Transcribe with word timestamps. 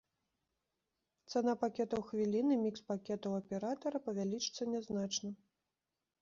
Цана 1.33 1.53
пакетаў 1.63 2.01
хвілін 2.07 2.47
і 2.55 2.57
мікс-пакетаў 2.63 3.37
аператара 3.41 4.03
павялічыцца 4.07 4.63
нязначна. 4.73 5.29